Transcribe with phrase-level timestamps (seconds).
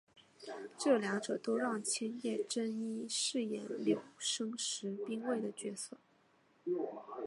[0.79, 5.95] 这两者都让千叶真一饰演柳生十兵卫的角色。